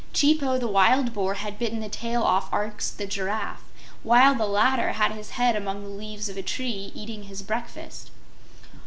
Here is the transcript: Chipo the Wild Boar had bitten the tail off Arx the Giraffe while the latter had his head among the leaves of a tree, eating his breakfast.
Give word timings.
Chipo 0.15 0.57
the 0.57 0.65
Wild 0.67 1.13
Boar 1.13 1.35
had 1.35 1.59
bitten 1.59 1.79
the 1.79 1.87
tail 1.87 2.23
off 2.23 2.51
Arx 2.51 2.89
the 2.89 3.05
Giraffe 3.05 3.63
while 4.01 4.33
the 4.33 4.47
latter 4.47 4.93
had 4.93 5.11
his 5.11 5.29
head 5.37 5.55
among 5.55 5.83
the 5.83 5.89
leaves 5.89 6.27
of 6.27 6.37
a 6.37 6.41
tree, 6.41 6.91
eating 6.95 7.25
his 7.25 7.43
breakfast. 7.43 8.09